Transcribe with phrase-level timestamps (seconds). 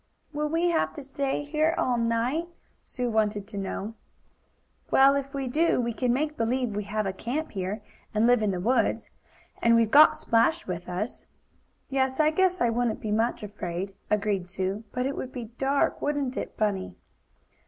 [0.33, 2.47] "Will we have to stay here all night?"
[2.81, 3.93] Sue wanted to know.
[4.89, 8.41] "Well, if we do, we can make believe we have a camp here, and live
[8.41, 9.11] in the woods.
[9.61, 11.27] And we've got Splash with us."
[11.89, 14.85] "Yes, I guess I wouldn't be much afraid," agreed Sue.
[14.91, 16.95] "But it would be dark; wouldn't it, Bunny?"